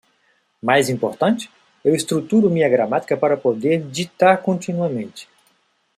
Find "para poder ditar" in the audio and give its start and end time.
3.15-4.41